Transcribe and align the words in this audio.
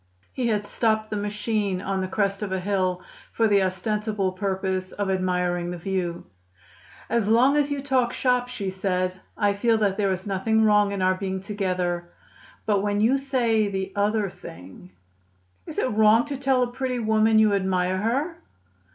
He 0.33 0.47
had 0.47 0.65
stopped 0.65 1.11
the 1.11 1.15
machine 1.15 1.79
on 1.79 2.01
the 2.01 2.07
crest 2.07 2.41
of 2.41 2.51
a 2.51 2.59
hill 2.59 3.03
for 3.31 3.47
the 3.47 3.61
ostensible 3.61 4.31
purpose 4.31 4.91
of 4.91 5.11
admiring 5.11 5.69
the 5.69 5.77
view. 5.77 6.25
"As 7.07 7.27
long 7.27 7.55
as 7.55 7.71
you 7.71 7.83
talk 7.83 8.11
shop," 8.11 8.47
she 8.47 8.71
said, 8.71 9.21
"I 9.37 9.53
feel 9.53 9.77
that 9.77 9.97
there 9.97 10.11
is 10.11 10.25
nothing 10.25 10.63
wrong 10.63 10.91
in 10.91 11.03
our 11.03 11.13
being 11.13 11.39
together; 11.39 12.09
but 12.65 12.81
when 12.81 12.99
you 12.99 13.19
say 13.19 13.67
the 13.67 13.93
other 13.95 14.27
thing" 14.27 14.89
"Is 15.67 15.77
it 15.77 15.91
wrong 15.91 16.25
to 16.25 16.35
tell 16.35 16.63
a 16.63 16.71
pretty 16.71 16.97
woman 16.97 17.37
you 17.37 17.53
admire 17.53 17.97
her?" 17.99 18.37